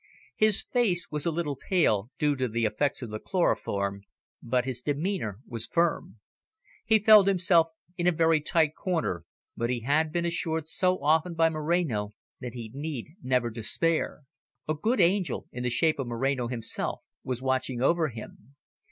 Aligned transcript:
His 0.35 0.63
face 0.63 1.11
was 1.11 1.27
a 1.27 1.31
little 1.31 1.55
pale, 1.55 2.09
due 2.17 2.35
to 2.37 2.47
the 2.47 2.65
effects 2.65 3.03
of 3.03 3.11
the 3.11 3.19
chloroform, 3.19 4.01
but 4.41 4.65
his 4.65 4.81
demeanour 4.81 5.41
was 5.47 5.67
firm. 5.67 6.17
He 6.83 6.97
felt 6.97 7.27
himself 7.27 7.67
in 7.99 8.07
a 8.07 8.11
very 8.11 8.41
tight 8.41 8.73
corner, 8.73 9.25
but 9.55 9.69
he 9.69 9.81
had 9.81 10.11
been 10.11 10.25
assured 10.25 10.67
so 10.67 10.97
often 11.03 11.35
by 11.35 11.49
Moreno 11.49 12.13
that 12.39 12.55
he 12.55 12.71
need 12.73 13.09
never 13.21 13.51
despair. 13.51 14.21
A 14.67 14.73
good 14.73 14.99
angel, 14.99 15.47
in 15.51 15.61
the 15.61 15.69
shape 15.69 15.99
of 15.99 16.07
Moreno 16.07 16.47
himself, 16.47 17.01
was 17.23 17.43
watching 17.43 17.79
over 17.83 18.07
him. 18.07 18.55